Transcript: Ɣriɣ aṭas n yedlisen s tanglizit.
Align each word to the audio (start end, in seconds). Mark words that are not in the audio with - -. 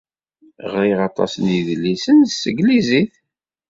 Ɣriɣ 0.71 0.99
aṭas 1.09 1.33
n 1.43 1.45
yedlisen 1.55 2.17
s 2.25 2.33
tanglizit. 2.41 3.13